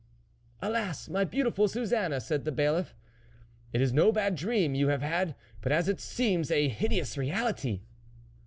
[0.63, 1.07] "Alas!
[1.09, 2.95] my beautiful Suzanne," said the Bailiff,"
[3.71, 7.81] it is no bad dream you have had, but, as it seems, a hideous reality."